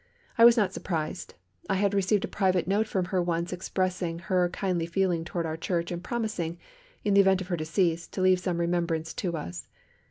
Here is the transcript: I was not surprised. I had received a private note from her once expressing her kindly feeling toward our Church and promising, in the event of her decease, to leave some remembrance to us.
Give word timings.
I 0.35 0.45
was 0.45 0.57
not 0.57 0.73
surprised. 0.73 1.35
I 1.69 1.75
had 1.75 1.93
received 1.93 2.25
a 2.25 2.27
private 2.27 2.67
note 2.67 2.87
from 2.87 3.05
her 3.13 3.21
once 3.21 3.53
expressing 3.53 4.17
her 4.33 4.49
kindly 4.49 4.87
feeling 4.87 5.23
toward 5.23 5.45
our 5.45 5.55
Church 5.57 5.91
and 5.91 6.03
promising, 6.03 6.57
in 7.03 7.13
the 7.13 7.21
event 7.21 7.39
of 7.39 7.49
her 7.49 7.55
decease, 7.55 8.07
to 8.07 8.21
leave 8.23 8.39
some 8.39 8.59
remembrance 8.59 9.13
to 9.13 9.37
us. 9.37 9.67